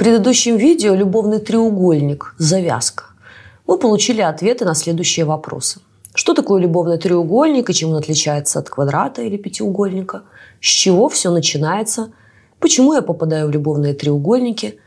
[0.00, 2.34] предыдущем видео «Любовный треугольник.
[2.38, 3.04] Завязка»
[3.66, 5.80] мы получили ответы на следующие вопросы.
[6.14, 10.22] Что такое любовный треугольник и чем он отличается от квадрата или пятиугольника?
[10.58, 12.12] С чего все начинается?
[12.60, 14.78] Почему я попадаю в любовные треугольники?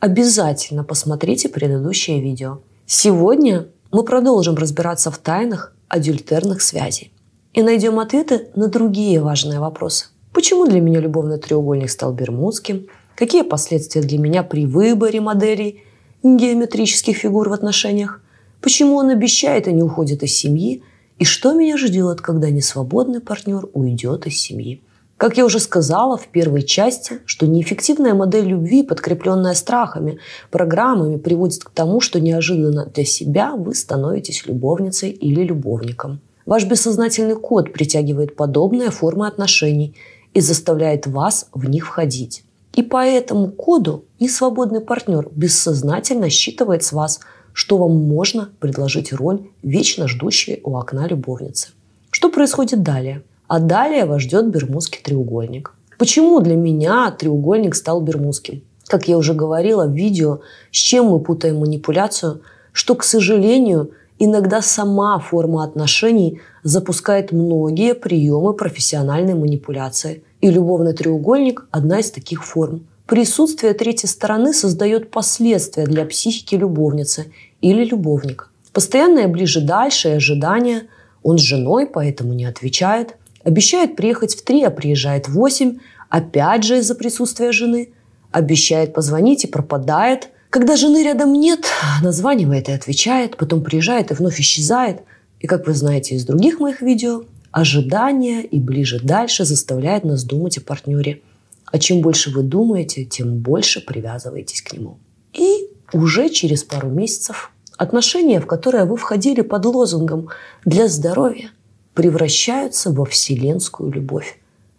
[0.00, 2.60] Обязательно посмотрите предыдущее видео.
[2.86, 7.12] Сегодня мы продолжим разбираться в тайнах адюльтерных связей
[7.52, 10.06] и найдем ответы на другие важные вопросы.
[10.32, 12.86] Почему для меня любовный треугольник стал бермудским–
[13.16, 15.82] Какие последствия для меня при выборе моделей
[16.22, 18.20] геометрических фигур в отношениях?
[18.60, 20.82] Почему он обещает и не уходит из семьи?
[21.18, 24.80] И что меня ждет, когда несвободный партнер уйдет из семьи?
[25.18, 30.18] Как я уже сказала в первой части, что неэффективная модель любви, подкрепленная страхами,
[30.50, 36.20] программами, приводит к тому, что неожиданно для себя вы становитесь любовницей или любовником.
[36.44, 39.94] Ваш бессознательный код притягивает подобные формы отношений
[40.34, 42.42] и заставляет вас в них входить.
[42.74, 47.20] И по этому коду несвободный партнер бессознательно считывает с вас,
[47.52, 51.68] что вам можно предложить роль вечно ждущей у окна любовницы.
[52.10, 53.22] Что происходит далее?
[53.46, 55.74] А далее вас ждет Бермудский треугольник.
[55.98, 58.62] Почему для меня треугольник стал Бермудским?
[58.86, 62.40] Как я уже говорила в видео, с чем мы путаем манипуляцию,
[62.72, 71.66] что, к сожалению, иногда сама форма отношений запускает многие приемы профессиональной манипуляции– и любовный треугольник–
[71.70, 72.86] одна из таких форм.
[73.06, 78.46] Присутствие третьей стороны создает последствия для психики любовницы или любовника.
[78.72, 80.88] Постоянное ближе-дальше и ожидание.
[81.22, 83.16] Он с женой, поэтому не отвечает.
[83.44, 85.78] Обещает приехать в три, а приезжает в восемь.
[86.08, 87.90] Опять же из-за присутствия жены.
[88.32, 90.30] Обещает позвонить и пропадает.
[90.50, 91.66] Когда жены рядом нет,
[92.02, 93.36] названивает и отвечает.
[93.36, 95.02] Потом приезжает и вновь исчезает.
[95.38, 100.56] И как вы знаете из других моих видео, Ожидание и ближе дальше заставляет нас думать
[100.56, 101.20] о партнере.
[101.66, 104.98] А чем больше вы думаете, тем больше привязываетесь к нему.
[105.34, 110.28] И уже через пару месяцев отношения, в которые вы входили под лозунгом
[110.64, 111.50] «для здоровья»,
[111.92, 114.38] превращаются во вселенскую любовь,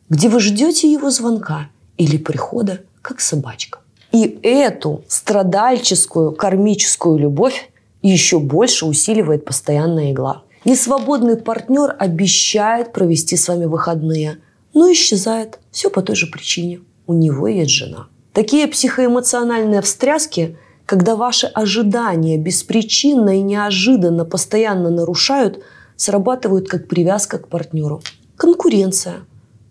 [0.09, 3.79] где вы ждете его звонка или прихода, как собачка.
[4.11, 7.69] И эту страдальческую кармическую любовь
[8.01, 14.37] еще больше усиливает постоянная игла– Несвободный партнер обещает провести с вами выходные,
[14.73, 15.59] но исчезает.
[15.71, 16.79] Все по той же причине.
[17.05, 18.07] У него есть жена.
[18.31, 25.61] Такие психоэмоциональные встряски, когда ваши ожидания беспричинно и неожиданно постоянно нарушают,
[25.97, 28.01] срабатывают как привязка к партнеру.
[28.37, 29.25] Конкуренция.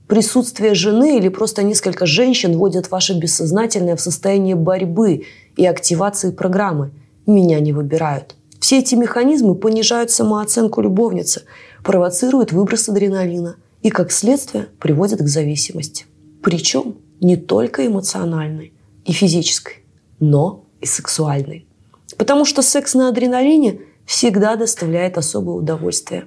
[0.08, 5.24] Присутствие жены или просто несколько женщин вводят ваше бессознательное в состояние борьбы
[5.56, 6.90] и активации программы.
[7.26, 11.42] Меня не выбирают– все эти механизмы понижают самооценку любовницы,
[11.82, 16.06] провоцируют выброс адреналина и, как следствие, приводят к зависимости.
[16.44, 18.72] Причем не только эмоциональной
[19.04, 19.84] и физической,
[20.20, 21.66] но и сексуальной.
[22.16, 26.26] Потому что секс на адреналине всегда доставляет особое удовольствие.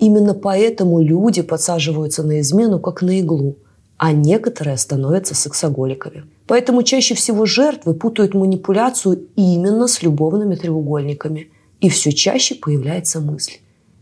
[0.00, 3.54] Именно поэтому люди подсаживаются на измену как на иглу,
[3.98, 6.24] а некоторые становятся сексоголиками.
[6.46, 11.50] Поэтому чаще всего жертвы путают манипуляцию именно с любовными треугольниками.
[11.80, 13.54] И все чаще появляется мысль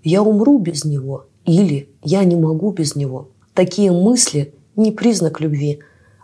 [0.03, 3.29] «я умру без него» или «я не могу без него».
[3.55, 5.81] Такие мысли не признак любви,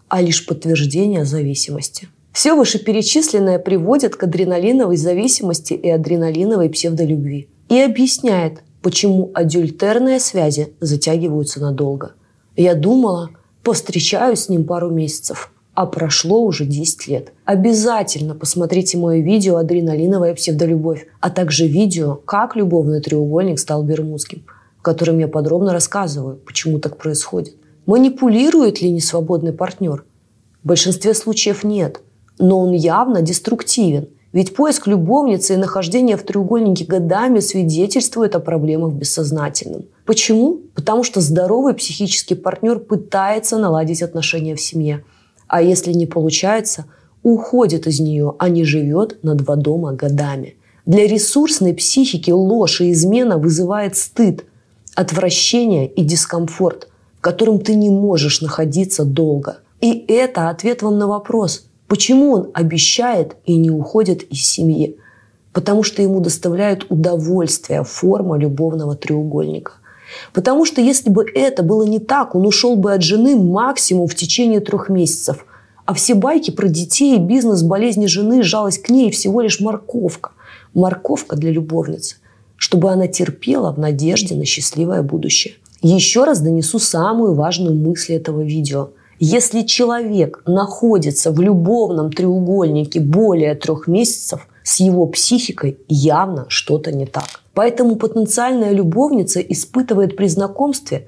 [0.09, 2.09] а лишь подтверждение зависимости.
[2.33, 7.49] Все вышеперечисленное приводит к адреналиновой зависимости и адреналиновой псевдолюбви.
[7.69, 12.13] И объясняет, почему адюльтерные связи затягиваются надолго.
[12.55, 13.31] Я думала,
[13.63, 17.33] повстречаюсь с ним пару месяцев– а прошло уже 10 лет.
[17.45, 24.47] Обязательно посмотрите мое видео «Адреналиновая псевдолюбовь», а также видео «Как любовный треугольник стал бермудским»,
[24.79, 27.57] в котором я подробно рассказываю, почему так происходит.
[27.85, 30.05] Манипулирует ли несвободный партнер?
[30.65, 32.01] В большинстве случаев нет,
[32.39, 34.09] но он явно деструктивен.
[34.33, 39.85] Ведь поиск любовницы и нахождение в треугольнике годами свидетельствует о проблемах бессознательном.
[40.07, 40.61] Почему?
[40.75, 45.05] Потому что здоровый психический партнер пытается наладить отношения в семье–
[45.49, 46.87] а если не получается,
[47.23, 50.57] уходит из нее, а не живет на два дома годами.
[50.85, 54.45] Для ресурсной психики ложь и измена вызывает стыд,
[54.95, 56.89] отвращение и дискомфорт,
[57.19, 59.59] в котором ты не можешь находиться долго.
[59.81, 64.97] И это ответ вам на вопрос, почему он обещает и не уходит из семьи.
[65.53, 69.73] Потому что ему доставляет удовольствие форма любовного треугольника–
[70.33, 74.15] Потому что если бы это было не так, он ушел бы от жены максимум в
[74.15, 75.45] течение трех месяцев.
[75.85, 80.31] А все байки про детей, бизнес, болезни жены, жалость к ней всего лишь морковка.
[80.75, 82.17] Морковка для любовницы,
[82.57, 85.55] чтобы она терпела в надежде на счастливое будущее.
[85.83, 88.91] Еще раз донесу самую важную мысль этого видео.
[89.19, 97.07] Если человек находится в любовном треугольнике более трех месяцев, с его психикой явно что-то не
[97.07, 97.41] так.
[97.55, 101.07] Поэтому потенциальная любовница испытывает при знакомстве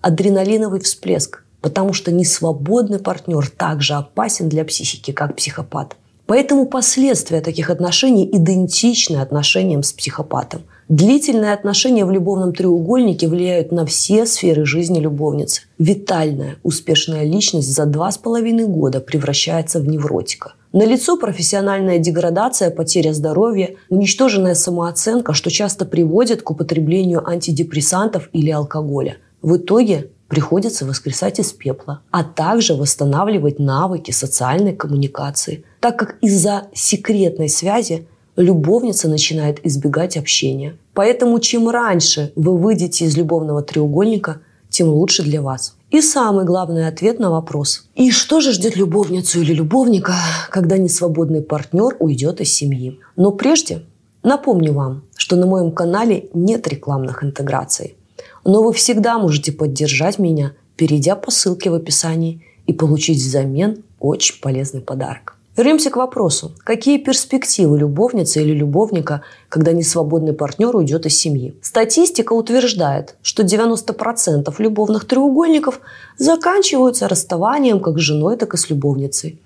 [0.00, 5.96] адреналиновый всплеск, потому что несвободный партнер также опасен для психики, как психопат.
[6.26, 10.62] Поэтому последствия таких отношений идентичны отношениям с психопатом.
[10.88, 15.62] Длительные отношения в любовном треугольнике влияют на все сферы жизни любовницы.
[15.78, 20.52] Витальная, успешная личность за два с половиной года превращается в невротика.
[20.72, 29.16] Налицо профессиональная деградация, потеря здоровья, уничтоженная самооценка, что часто приводит к употреблению антидепрессантов или алкоголя.
[29.42, 36.68] В итоге приходится воскресать из пепла, а также восстанавливать навыки социальной коммуникации, так как из-за
[36.72, 38.06] секретной связи
[38.36, 40.76] любовница начинает избегать общения.
[40.94, 45.74] Поэтому чем раньше вы выйдете из любовного треугольника, тем лучше для вас.
[45.90, 47.88] И самый главный ответ на вопрос.
[47.96, 50.14] И что же ждет любовницу или любовника,
[50.48, 53.00] когда несвободный партнер уйдет из семьи?
[53.16, 53.82] Но прежде
[54.22, 57.96] напомню вам, что на моем канале нет рекламных интеграций.
[58.44, 64.40] Но вы всегда можете поддержать меня, перейдя по ссылке в описании и получить взамен очень
[64.40, 65.39] полезный подарок.
[65.56, 66.52] Вернемся к вопросу.
[66.62, 71.54] Какие перспективы любовницы или любовника, когда несвободный партнер уйдет из семьи?
[71.60, 75.80] Статистика утверждает, что 90% любовных треугольников
[76.18, 79.40] заканчиваются расставанием как с женой, так и с любовницей.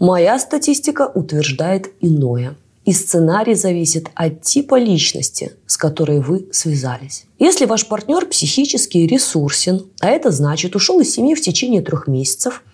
[0.00, 2.56] Моя статистика утверждает иное.
[2.84, 7.24] И сценарий зависит от типа личности, с которой вы связались.
[7.38, 12.62] Если ваш партнер психически ресурсен, а это значит ушел из семьи в течение трех месяцев–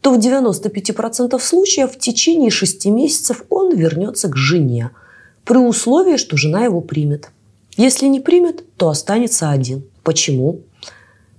[0.00, 4.90] то в 95% случаев в течение 6 месяцев он вернется к жене,
[5.44, 7.30] при условии, что жена его примет.
[7.76, 9.82] Если не примет, то останется один.
[10.02, 10.60] Почему?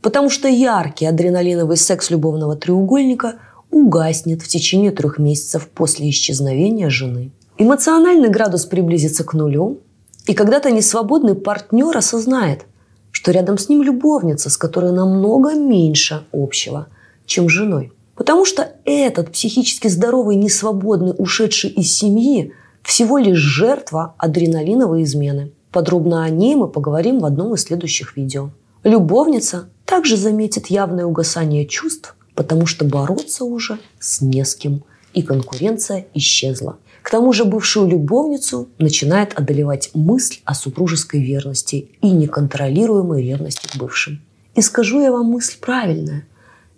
[0.01, 3.35] Потому что яркий адреналиновый секс любовного треугольника
[3.69, 7.31] угаснет в течение трех месяцев после исчезновения жены.
[7.57, 9.79] Эмоциональный градус приблизится к нулю,
[10.25, 12.65] и когда-то несвободный партнер осознает,
[13.11, 16.87] что рядом с ним любовница, с которой намного меньше общего,
[17.25, 22.51] чем с женой– Потому что этот психически здоровый, несвободный, ушедший из семьи
[22.83, 25.53] всего лишь жертва адреналиновой измены.
[25.71, 28.49] Подробно о ней мы поговорим в одном из следующих видео.
[28.83, 34.83] Любовница также заметит явное угасание чувств, потому что бороться уже с не с кем,
[35.13, 36.77] и конкуренция исчезла.
[37.01, 43.77] К тому же бывшую любовницу начинает одолевать мысль о супружеской верности и неконтролируемой ревности к
[43.77, 44.21] бывшим.
[44.55, 46.25] И скажу я вам мысль правильная.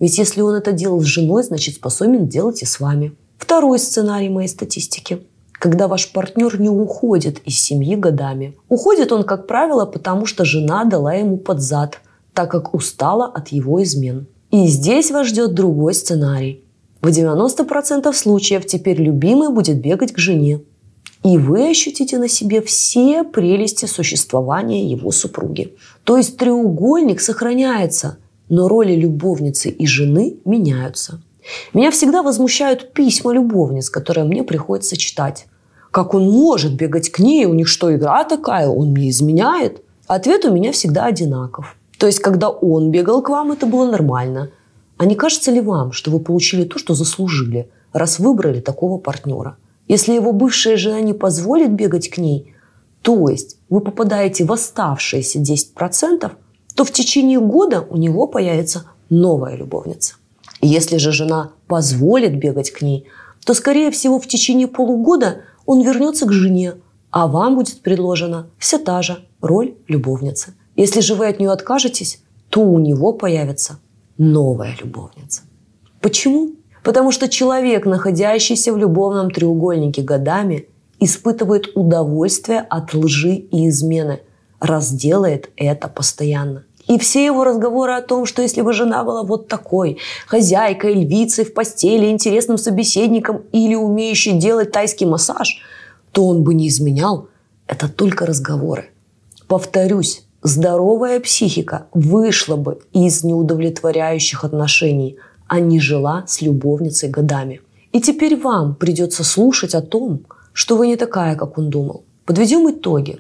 [0.02, 3.14] Ведь если он это делал с женой, значит способен делать и с вами.
[3.38, 5.22] Второй сценарий моей статистики
[5.62, 8.56] когда ваш партнер не уходит из семьи годами.
[8.68, 12.00] Уходит он, как правило, потому что жена дала ему под зад,
[12.34, 14.26] так как устала от его измен.
[14.50, 16.64] И здесь вас ждет другой сценарий.
[17.02, 20.62] В 90% случаев теперь любимый будет бегать к жене.
[21.24, 25.76] И вы ощутите на себе все прелести существования его супруги.
[26.06, 28.18] То есть треугольник сохраняется–
[28.52, 31.22] но роли любовницы и жены меняются.
[31.74, 35.48] Меня всегда возмущают письма любовниц, которые мне приходится читать.
[35.90, 37.46] Как он может бегать к ней?
[37.46, 38.68] У них что, игра такая?
[38.68, 39.82] Он мне изменяет?
[40.06, 41.78] Ответ у меня всегда одинаков.
[41.98, 44.52] То есть, когда он бегал к вам, это было нормально.
[44.98, 49.56] А не кажется ли вам, что вы получили то, что заслужили, раз выбрали такого партнера?
[49.88, 52.54] Если его бывшая жена не позволит бегать к ней,
[53.02, 56.32] то есть вы попадаете в оставшиеся 10%,
[56.82, 60.16] то в течение года у него появится новая любовница.
[60.62, 63.06] Если же жена позволит бегать к ней,
[63.46, 66.74] то, скорее всего, в течение полугода он вернется к жене,
[67.12, 70.56] а вам будет предложена вся та же роль любовницы.
[70.76, 73.78] Если же вы от нее откажетесь, то у него появится
[74.18, 75.42] новая любовница.
[76.00, 76.54] Почему?
[76.84, 80.68] Потому что человек, находящийся в любовном треугольнике годами,
[81.00, 84.22] испытывает удовольствие от лжи и измены,
[84.60, 86.64] раз делает это постоянно.
[86.88, 89.98] И все его разговоры о том, что если бы жена была вот такой,
[90.28, 95.62] хозяйкой, львицей в постели, интересным собеседником или умеющей делать тайский массаж,
[96.12, 97.28] то он бы не изменял.
[97.68, 98.90] Это только разговоры.
[99.48, 107.62] Повторюсь, здоровая психика вышла бы из неудовлетворяющих отношений, а не жила с любовницей годами.
[107.92, 110.22] И теперь вам придется слушать о том,
[110.54, 112.04] что вы не такая, как он думал.
[112.26, 113.20] Подведем итоги.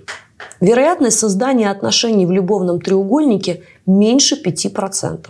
[0.60, 5.26] Вероятность создания отношений в любовном треугольнике меньше 5%,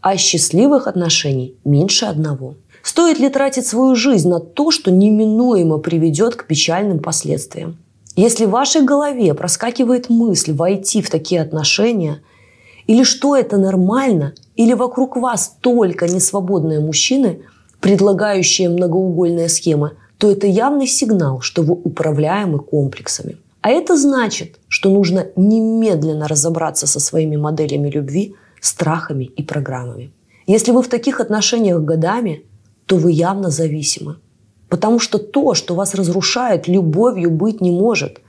[0.00, 2.54] а счастливых отношений меньше одного.
[2.82, 7.78] Стоит ли тратить свою жизнь на то, что неминуемо приведет к печальным последствиям?
[8.14, 12.20] Если в вашей голове проскакивает мысль войти в такие отношения,
[12.86, 17.40] Или что это нормально, или вокруг вас только несвободные мужчины,
[17.80, 23.38] предлагающие многоугольные схемы, то это явный сигнал, что вы управляемы комплексами.
[23.66, 30.12] А это значит, что нужно немедленно разобраться со своими моделями любви, страхами и программами.
[30.46, 32.44] Если вы в таких отношениях годами,
[32.86, 34.18] то вы явно зависимы.
[34.68, 38.20] Потому что то, что вас разрушает, любовью быть не может.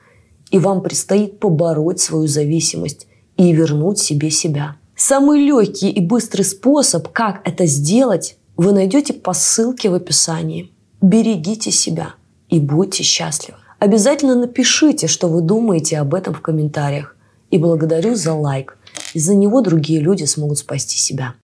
[0.50, 3.06] И вам предстоит побороть свою зависимость
[3.38, 4.78] и вернуть себе себя.
[4.96, 10.72] Самый легкий и быстрый способ, как это сделать, вы найдете по ссылке в описании.
[11.00, 12.16] Берегите себя
[12.50, 13.60] и будьте счастливы.
[13.80, 17.16] Обязательно напишите, что вы думаете об этом в комментариях.
[17.52, 18.78] И благодарю за лайк.
[19.14, 21.36] Из-за него другие люди смогут спасти себя.